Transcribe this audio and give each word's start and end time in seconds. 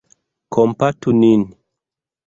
Kompatu 0.53 1.09
nin! 1.21 1.41